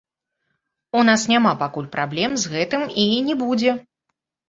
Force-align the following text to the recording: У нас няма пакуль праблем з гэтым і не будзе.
У 1.01 1.03
нас 1.09 1.27
няма 1.33 1.53
пакуль 1.61 1.91
праблем 1.99 2.31
з 2.47 2.53
гэтым 2.57 2.81
і 3.07 3.09
не 3.33 3.41
будзе. 3.47 3.81